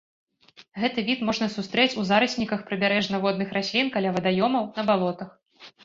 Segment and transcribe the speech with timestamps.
[0.83, 5.29] Гэты від можна сустрэць у зарасніках прыбярэжна-водных раслін каля вадаёмаў, на балотах.